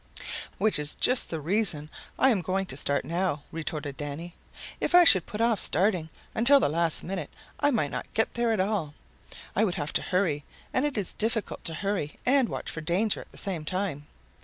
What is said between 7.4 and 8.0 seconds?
I might